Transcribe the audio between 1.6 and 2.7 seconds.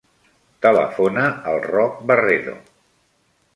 Roc Barredo.